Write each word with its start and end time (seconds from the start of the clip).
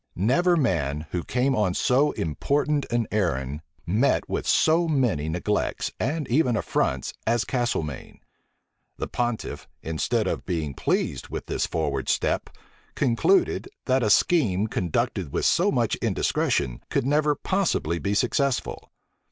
Never 0.15 0.57
man, 0.57 1.05
who 1.11 1.23
came 1.23 1.55
on 1.55 1.75
so 1.75 2.09
important 2.13 2.87
an 2.89 3.05
errand, 3.11 3.61
met 3.85 4.27
with 4.27 4.47
so 4.47 4.87
many 4.87 5.29
neglects, 5.29 5.91
and 5.99 6.27
even 6.27 6.57
affronts, 6.57 7.13
as 7.27 7.45
Castelmaine. 7.45 8.19
The 8.97 9.05
pontiff, 9.05 9.67
instead 9.83 10.25
of 10.25 10.43
being 10.43 10.73
pleased 10.73 11.27
with 11.27 11.45
this 11.45 11.67
forward 11.67 12.09
step, 12.09 12.49
concluded, 12.95 13.69
that 13.85 14.01
a 14.01 14.09
scheme 14.09 14.65
conducted 14.65 15.31
with 15.31 15.45
so 15.45 15.71
much 15.71 15.93
indiscretion, 15.97 16.81
could 16.89 17.05
never 17.05 17.35
possibly 17.35 17.99
be 17.99 18.15
successful. 18.15 18.89